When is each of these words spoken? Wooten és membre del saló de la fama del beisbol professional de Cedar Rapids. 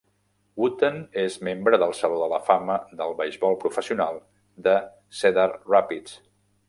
Wooten 0.61 0.95
és 1.23 1.35
membre 1.47 1.79
del 1.83 1.93
saló 1.99 2.17
de 2.21 2.29
la 2.31 2.39
fama 2.49 2.77
del 3.01 3.13
beisbol 3.21 3.59
professional 3.65 4.19
de 4.69 4.75
Cedar 5.21 5.49
Rapids. 5.75 6.17